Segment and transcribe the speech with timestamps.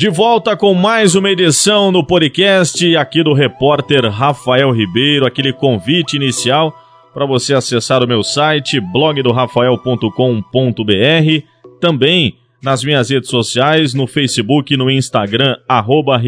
[0.00, 6.16] De volta com mais uma edição no podcast aqui do repórter Rafael Ribeiro, aquele convite
[6.16, 6.74] inicial
[7.12, 11.44] para você acessar o meu site blogdorafael.com.br,
[11.78, 16.18] também nas minhas redes sociais, no Facebook, no Instagram, arroba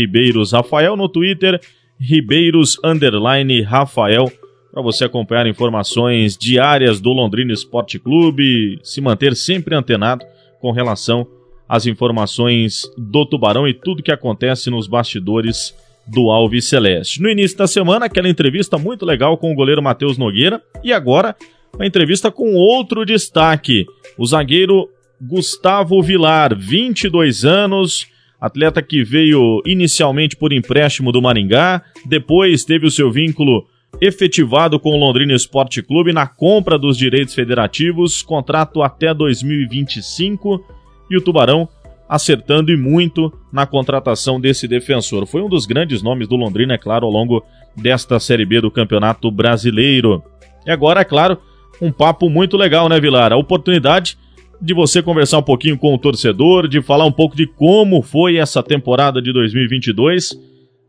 [0.95, 1.59] no Twitter,
[1.99, 4.31] Ribeiros Underline Rafael,
[4.71, 10.27] para você acompanhar informações diárias do Londrina Esporte Clube, se manter sempre antenado
[10.61, 11.27] com relação
[11.73, 15.75] às informações do Tubarão e tudo que acontece nos bastidores
[16.07, 17.23] do Alves Celeste.
[17.23, 21.35] No início da semana, aquela entrevista muito legal com o goleiro Matheus Nogueira e agora
[21.75, 23.87] uma entrevista com outro destaque,
[24.19, 24.87] o zagueiro
[25.19, 28.07] Gustavo Vilar, 22 anos,
[28.39, 33.67] atleta que veio inicialmente por empréstimo do Maringá, depois teve o seu vínculo
[33.99, 40.82] efetivado com o Londrina Esporte Clube na compra dos direitos federativos, contrato até 2025,
[41.15, 41.69] e o Tubarão
[42.09, 45.27] acertando e muito na contratação desse defensor.
[45.27, 47.43] Foi um dos grandes nomes do Londrina, é claro, ao longo
[47.75, 50.23] desta Série B do Campeonato Brasileiro.
[50.67, 51.39] E agora, é claro,
[51.81, 53.33] um papo muito legal, né, Vilar?
[53.33, 54.19] A oportunidade
[54.61, 58.37] de você conversar um pouquinho com o torcedor, de falar um pouco de como foi
[58.37, 60.39] essa temporada de 2022.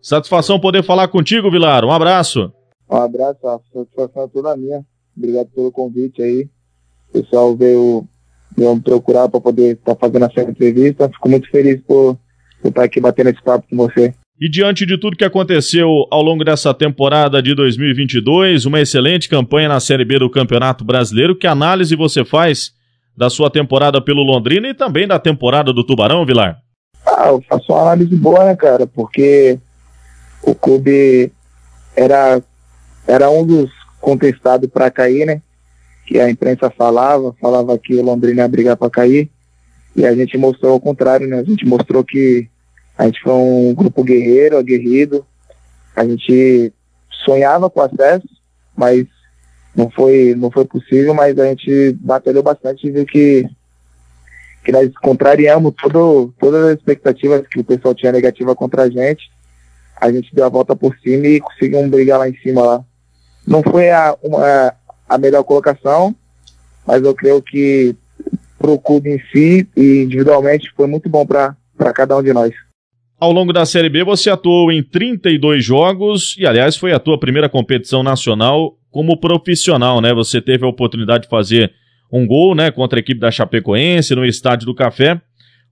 [0.01, 1.85] Satisfação poder falar contigo, Vilar.
[1.85, 2.51] Um abraço.
[2.89, 4.85] Um abraço, a satisfação é toda minha.
[5.15, 6.49] Obrigado pelo convite aí.
[7.09, 8.05] O pessoal veio
[8.57, 11.09] me procurar para poder estar tá fazendo essa entrevista.
[11.09, 12.17] Fico muito feliz por,
[12.61, 14.13] por estar tá aqui batendo esse papo com você.
[14.39, 19.69] E diante de tudo que aconteceu ao longo dessa temporada de 2022, uma excelente campanha
[19.69, 22.73] na Série B do Campeonato Brasileiro, que análise você faz
[23.15, 26.57] da sua temporada pelo Londrina e também da temporada do Tubarão, Vilar?
[27.05, 28.87] Ah, eu faço uma análise boa, né, cara?
[28.87, 29.59] Porque
[30.41, 31.31] o clube
[31.95, 32.41] era,
[33.07, 33.69] era um dos
[34.01, 35.41] contestados para cair, né?
[36.05, 39.29] Que a imprensa falava, falava que o Londrina ia brigar para cair,
[39.95, 41.39] e a gente mostrou o contrário, né?
[41.39, 42.49] A gente mostrou que
[42.97, 45.25] a gente foi um grupo guerreiro, aguerrido,
[45.95, 46.73] a gente
[47.25, 48.27] sonhava com acesso,
[48.75, 49.05] mas
[49.75, 53.47] não foi, não foi possível, mas a gente batalhou bastante e viu que,
[54.63, 59.31] que nós contrariamos todo, todas as expectativas que o pessoal tinha negativa contra a gente.
[59.99, 62.85] A gente deu a volta por cima e conseguimos brigar lá em cima lá.
[63.47, 64.73] Não foi a, uma,
[65.13, 66.15] a melhor colocação,
[66.85, 67.95] mas eu creio que
[68.57, 71.55] para o clube em si e individualmente foi muito bom para
[71.93, 72.53] cada um de nós.
[73.19, 77.19] Ao longo da Série B, você atuou em 32 jogos e, aliás, foi a tua
[77.19, 80.13] primeira competição nacional como profissional, né?
[80.13, 81.71] Você teve a oportunidade de fazer
[82.11, 85.21] um gol, né, contra a equipe da Chapecoense no Estádio do Café.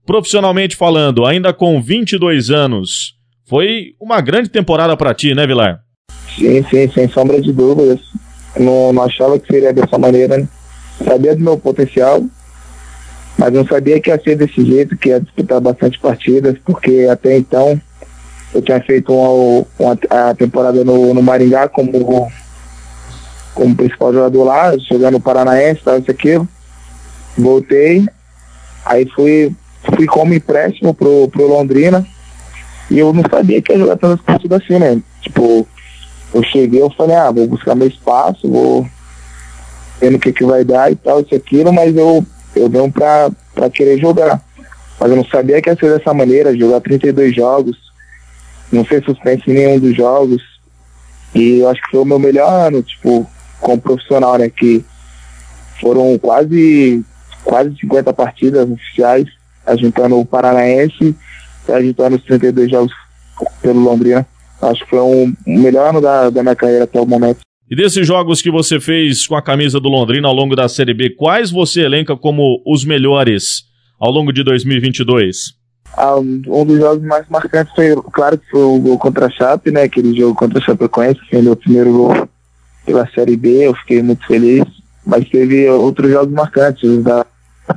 [0.06, 3.14] Profissionalmente falando, ainda com 22 anos,
[3.46, 5.80] foi uma grande temporada para ti, né, Vilar?
[6.36, 8.00] Sim, sim, sem sombra de dúvidas.
[8.56, 10.48] Não, não achava que seria dessa maneira, né?
[11.04, 12.22] Sabia do meu potencial,
[13.38, 17.36] mas não sabia que ia ser desse jeito, que ia disputar bastante partidas, porque até
[17.36, 17.80] então
[18.54, 22.30] eu tinha feito uma, uma a temporada no, no Maringá como,
[23.54, 26.46] como principal jogador lá, jogando no Paranaense, tal, isso aquilo.
[27.36, 28.06] Voltei,
[28.84, 29.52] aí fui,
[29.96, 32.06] fui como empréstimo pro, pro Londrina,
[32.90, 35.00] e eu não sabia que ia jogar tantas partidas assim, né?
[35.22, 35.66] Tipo,
[36.42, 38.86] eu cheguei, eu falei, ah, vou buscar meu espaço, vou
[40.00, 42.24] vendo o que, que vai dar e tal, isso aquilo, mas eu,
[42.56, 44.42] eu venho pra, pra querer jogar.
[44.98, 47.76] Mas eu não sabia que ia ser dessa maneira, jogar 32 jogos,
[48.70, 50.42] não ser suspenso em nenhum dos jogos.
[51.34, 53.28] E eu acho que foi o meu melhor ano, tipo,
[53.60, 54.50] como profissional, né?
[54.50, 54.84] Que
[55.80, 57.04] foram quase,
[57.44, 59.26] quase 50 partidas oficiais,
[59.66, 61.16] ajuntando o Paranaense
[61.70, 62.92] ajuntando os 32 jogos
[63.60, 64.26] pelo Londrina.
[64.62, 67.40] Acho que foi um, o melhor ano da, da minha carreira até o momento.
[67.70, 70.94] E desses jogos que você fez com a camisa do Londrina ao longo da Série
[70.94, 73.64] B, quais você elenca como os melhores
[73.98, 75.54] ao longo de 2022?
[75.96, 79.70] Ah, um dos jogos mais marcantes foi, claro que foi o gol contra a Chape,
[79.70, 79.82] né?
[79.82, 82.28] Aquele jogo contra a Chapecoense, que foi o meu primeiro gol
[82.84, 84.64] pela Série B, eu fiquei muito feliz.
[85.04, 87.26] Mas teve outros jogos marcantes, os da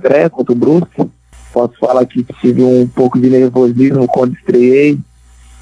[0.01, 1.09] pré contra o Brusque.
[1.51, 4.97] Posso falar que tive um pouco de nervosismo quando estreiei,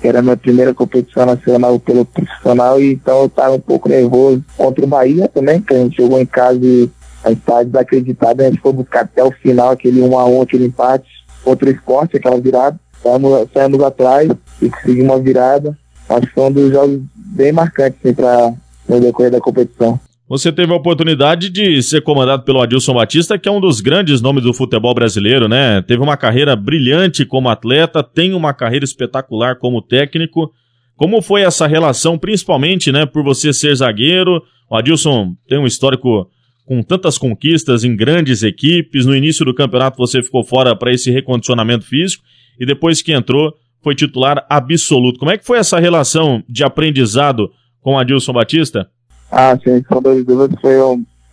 [0.08, 4.44] era a minha primeira competição nacional pelo profissional, e então eu estava um pouco nervoso
[4.58, 6.90] contra o Bahia também, que a gente jogou em casa e
[7.24, 10.42] a gente estava desacreditado, a gente foi buscar até o final aquele 1 a 1
[10.42, 11.08] aquele empate
[11.44, 12.80] contra o esporte, aquela virada.
[13.02, 14.30] Saímos, saímos atrás
[14.62, 15.78] e conseguimos uma virada.
[16.10, 18.54] Acho que foi um dos jogos bem marcantes assim, para
[18.88, 20.00] no decorrer da competição.
[20.34, 24.20] Você teve a oportunidade de ser comandado pelo Adilson Batista, que é um dos grandes
[24.20, 25.80] nomes do futebol brasileiro, né?
[25.84, 30.52] Teve uma carreira brilhante como atleta, tem uma carreira espetacular como técnico.
[30.96, 34.42] Como foi essa relação, principalmente, né, por você ser zagueiro?
[34.68, 36.28] O Adilson tem um histórico
[36.66, 39.06] com tantas conquistas em grandes equipes.
[39.06, 42.24] No início do campeonato você ficou fora para esse recondicionamento físico
[42.60, 43.54] e depois que entrou,
[43.84, 45.20] foi titular absoluto.
[45.20, 47.52] Como é que foi essa relação de aprendizado
[47.82, 48.90] com Adilson Batista?
[49.36, 50.76] Ah, sim, sem dúvida foi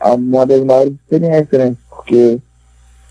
[0.00, 1.76] uma das maiores experiências, né?
[1.90, 2.38] Porque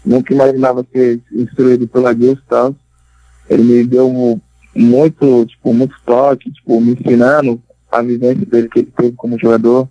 [0.04, 2.76] nunca imaginava ser instruído pelo Adilson e tal.
[3.48, 4.42] Ele me deu
[4.76, 9.88] muito, tipo, muito toque, tipo, me ensinando a vivência dele que ele teve como jogador.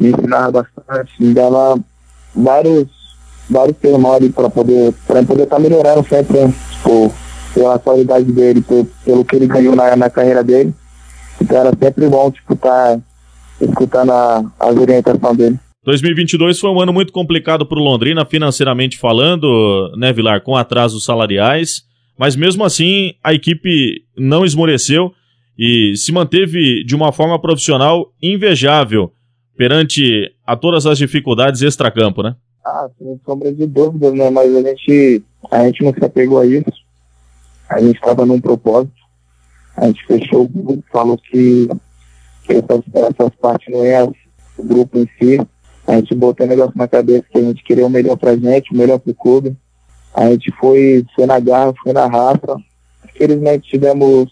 [0.00, 1.78] Me ensinava bastante, me dava
[2.34, 2.88] vários,
[3.50, 6.54] vários termos para poder, para poder estar tá melhorando sempre, né?
[6.70, 7.12] tipo,
[7.52, 10.72] pela qualidade dele, pelo, pelo que ele ganhou na, na carreira dele.
[11.38, 13.00] Então era sempre bom, tipo, estar tá
[13.60, 15.58] escutando a, as orientações dele.
[15.84, 21.04] 2022 foi um ano muito complicado para o Londrina, financeiramente falando, né, Vilar, com atrasos
[21.04, 21.82] salariais,
[22.18, 25.12] mas mesmo assim a equipe não esmoreceu
[25.58, 29.12] e se manteve de uma forma profissional invejável
[29.56, 32.34] perante a todas as dificuldades extracampo, né?
[32.64, 34.30] Ah, sem sombra de dúvidas, né?
[34.30, 36.72] Mas a gente, a gente não se apegou a isso.
[37.68, 38.92] A gente estava num propósito.
[39.76, 41.70] A gente fechou o grupo, falou que, que
[42.52, 44.14] essas, essas partes não é o
[44.62, 45.40] grupo em si.
[45.86, 48.72] A gente botou um negócio na cabeça que a gente queria o melhor pra gente,
[48.72, 49.56] o melhor pro clube.
[50.14, 52.56] A gente foi, foi na garra, foi na raça.
[53.04, 54.30] Infelizmente tivemos,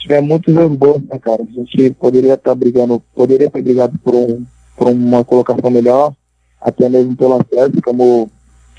[0.00, 1.42] tivemos muitos bons, né, cara?
[1.42, 4.44] A gente poderia estar tá brigando, poderia ter brigado por, um,
[4.76, 6.12] por uma colocação melhor,
[6.60, 8.30] até mesmo pelo acesso, como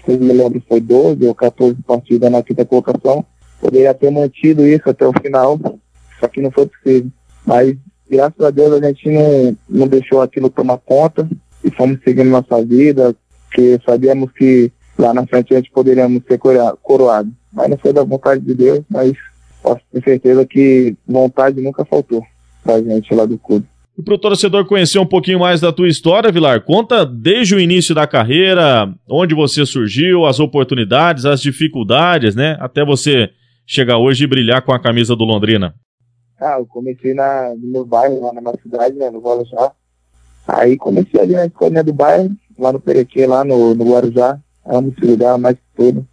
[0.06, 3.25] se me lembro foi 12 ou 14 partidas na quinta colocação.
[3.59, 5.59] Poderia ter mantido isso até o final,
[6.19, 7.12] só que não foi possível.
[7.45, 7.75] Mas,
[8.10, 11.30] graças a Deus, a gente não, não deixou aquilo tomar conta
[11.64, 13.16] e fomos seguindo nossa vida,
[13.54, 16.40] que sabíamos que lá na frente a gente poderíamos ser
[16.82, 17.32] coroados.
[17.52, 19.14] Mas não foi da vontade de Deus, mas
[19.62, 22.24] posso ter certeza que vontade nunca faltou
[22.64, 23.66] pra gente lá do clube.
[23.98, 27.60] E para o torcedor conhecer um pouquinho mais da tua história, Vilar, conta desde o
[27.60, 32.56] início da carreira, onde você surgiu, as oportunidades, as dificuldades, né?
[32.62, 33.30] Até você
[33.68, 35.76] chegar hoje e brilhar com a camisa do Londrina.
[36.39, 39.74] Ah, eu comecei na, no meu bairro, lá na minha cidade, né, no Guarujá.
[40.47, 44.39] Aí comecei ali na escolinha do bairro, lá no Perequê, lá no, no Guarujá.
[44.65, 46.07] Amo esse lugar mais que tudo.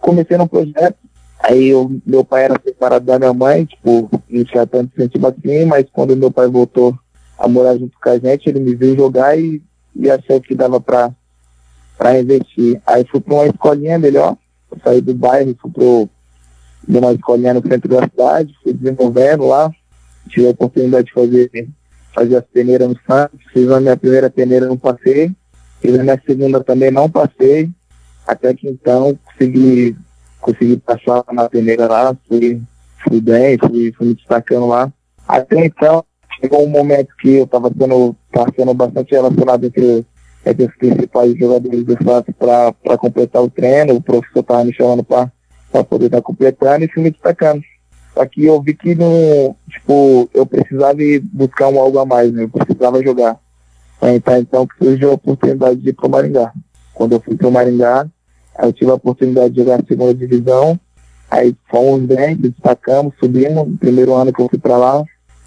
[0.00, 0.96] Comecei no projeto,
[1.40, 5.64] aí eu, meu pai era separado da minha mãe, tipo, não tinha tanto incentivo assim,
[5.64, 6.96] mas quando meu pai voltou
[7.38, 9.62] a morar junto com a gente, ele me viu jogar e,
[9.94, 11.10] e achou que dava pra,
[11.96, 12.80] pra investir.
[12.86, 14.36] Aí fui pra uma escolinha melhor,
[14.82, 16.08] saí do bairro, fui pro,
[16.88, 19.70] de uma escolinha no centro da cidade, fui desenvolvendo lá,
[20.28, 21.68] tive a oportunidade de fazer,
[22.14, 25.30] fazer as peneiras no Santos, fiz a minha primeira peneira, não passei,
[25.80, 27.70] fiz a minha segunda também, não passei,
[28.26, 29.94] até que então consegui,
[30.40, 32.62] consegui passar na peneira lá, fui,
[33.06, 34.90] fui bem, fui, fui me destacando lá.
[35.26, 36.02] Até então,
[36.40, 40.06] chegou um momento que eu estava sendo, tava sendo bastante relacionado entre,
[40.46, 45.04] entre os principais jogadores do Santos para completar o treino, o professor estava me chamando
[45.04, 45.30] para
[45.70, 47.62] para poder estar tá completando e fui me destacando.
[48.14, 52.32] Só que eu vi que não, tipo, eu precisava ir buscar um algo a mais,
[52.32, 52.44] né?
[52.44, 53.38] Eu precisava jogar.
[54.02, 56.52] Então, então que surgiu a oportunidade de ir para o Maringá.
[56.94, 58.08] Quando eu fui para o Maringá,
[58.60, 60.78] eu tive a oportunidade de jogar na segunda divisão.
[61.30, 63.68] Aí fomos bem, destacamos, subimos.
[63.68, 65.04] No primeiro ano que eu fui para lá.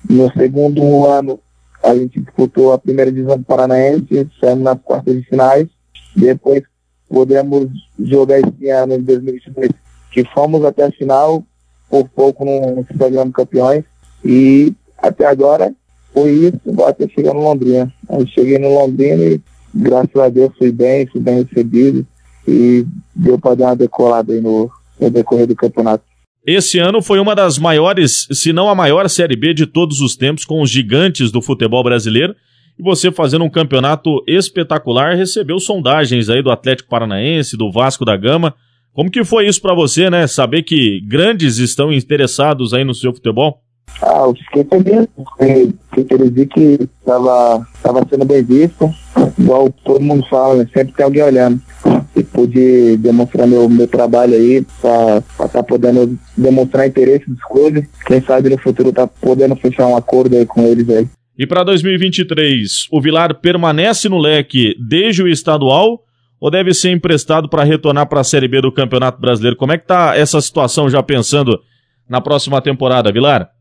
[0.10, 1.40] No segundo ano,
[1.84, 5.68] a gente disputou a primeira divisão do Paranaense, saímos nas quartas de finais.
[6.16, 6.64] Depois
[7.10, 7.70] podemos
[8.00, 9.72] jogar esse ano, em 2022,
[10.12, 11.44] que fomos até a final,
[11.90, 13.84] por pouco não se sagramos campeões,
[14.24, 15.74] e até agora
[16.14, 17.92] foi isso, até chegar no Londrina.
[18.10, 19.42] Eu cheguei no Londrina e
[19.74, 22.06] graças a Deus fui bem, fui bem recebido
[22.48, 26.04] e deu para dar uma decolada aí no, no decorrer do campeonato.
[26.46, 30.16] Esse ano foi uma das maiores, se não a maior Série B de todos os
[30.16, 32.36] tempos, com os gigantes do futebol brasileiro.
[32.80, 38.18] E você fazendo um campeonato espetacular, recebeu sondagens aí do Atlético Paranaense, do Vasco da
[38.18, 38.56] Gama.
[38.94, 40.28] Como que foi isso para você, né?
[40.28, 43.62] Saber que grandes estão interessados aí no seu futebol?
[44.02, 48.90] Ah, eu fiquei feliz, porque queria dizer que estava tava sendo bem visto,
[49.38, 50.70] igual todo mundo fala, né?
[50.74, 51.62] sempre tem alguém olhando.
[52.16, 57.88] E pude demonstrar meu, meu trabalho aí, para estar tá podendo demonstrar interesse dos clubes.
[58.06, 61.08] Quem sabe no futuro tá podendo fechar um acordo aí com eles aí.
[61.38, 66.02] E para 2023, o Vilar permanece no leque desde o estadual
[66.42, 69.56] ou deve ser emprestado para retornar para a Série B do Campeonato Brasileiro?
[69.56, 71.62] Como é que tá essa situação já pensando
[72.10, 73.52] na próxima temporada, Vilar?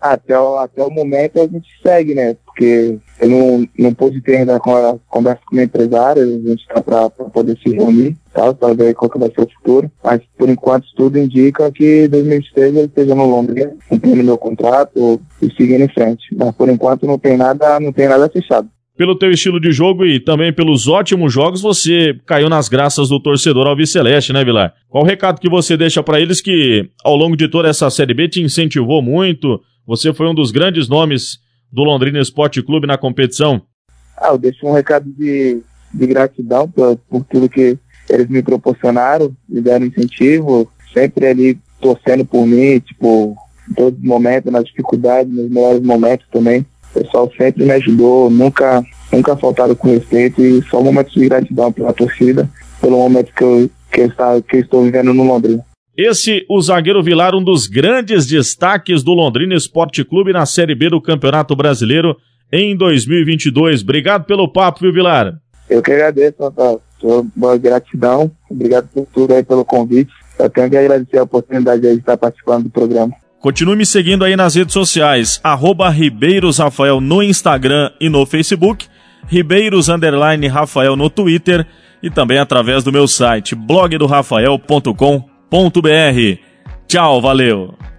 [0.00, 2.34] Até o, até o momento a gente segue, né?
[2.46, 6.80] Porque eu não, não pude ter ainda a conversa com o empresário, a gente está
[6.80, 8.54] para poder se reunir, tá?
[8.54, 9.92] para ver qual que vai ser o futuro.
[10.02, 15.52] Mas por enquanto tudo indica que 2023 ele esteja no Londrina, cumprindo meu contrato e
[15.54, 16.34] seguindo em frente.
[16.34, 18.70] Mas por enquanto não tem nada, não tem nada fechado.
[19.00, 23.18] Pelo teu estilo de jogo e também pelos ótimos jogos, você caiu nas graças do
[23.18, 24.74] torcedor Alviceleste, né, Vilar?
[24.90, 28.12] Qual o recado que você deixa para eles que, ao longo de toda essa Série
[28.12, 29.58] B, te incentivou muito?
[29.86, 31.38] Você foi um dos grandes nomes
[31.72, 33.62] do Londrina Esporte Clube na competição.
[34.18, 35.62] Ah, eu deixo um recado de,
[35.94, 42.26] de gratidão por, por tudo que eles me proporcionaram, me deram incentivo, sempre ali torcendo
[42.26, 43.34] por mim, tipo,
[43.70, 46.66] em todos os momentos, nas dificuldades, nos melhores momentos também.
[47.10, 51.72] O pessoal sempre me ajudou, nunca, nunca faltaram com respeito e só momentos de gratidão
[51.72, 52.48] pela torcida,
[52.80, 55.64] pelo momento que eu, que eu, está, que eu estou vivendo no Londrina.
[55.96, 60.88] Esse, o zagueiro Vilar, um dos grandes destaques do Londrina Esporte Clube na Série B
[60.88, 62.16] do Campeonato Brasileiro
[62.52, 63.82] em 2022.
[63.82, 65.34] Obrigado pelo papo, viu, Vilar?
[65.68, 66.80] Eu que agradeço, Natal.
[67.34, 68.30] Boa gratidão.
[68.48, 70.12] Obrigado por tudo aí, pelo convite.
[70.38, 73.12] Eu tenho que agradecer a oportunidade de estar participando do programa.
[73.40, 78.86] Continue me seguindo aí nas redes sociais, arroba Ribeiros Rafael no Instagram e no Facebook,
[79.26, 79.88] Ribeiros
[80.46, 81.66] Rafael no Twitter
[82.02, 86.38] e também através do meu site blogdorafael.com.br.
[86.86, 87.89] Tchau, valeu!